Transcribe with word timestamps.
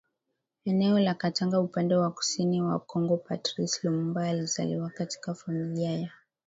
eneo 0.65 0.99
la 0.99 1.13
Katanga 1.13 1.59
upande 1.59 1.95
wa 1.95 2.11
kusini 2.11 2.61
wa 2.61 2.79
KongoPatrice 2.79 3.79
Lumumba 3.83 4.27
alizaliwa 4.27 4.89
katika 4.89 5.33
familia 5.33 5.91
ya 5.99 6.11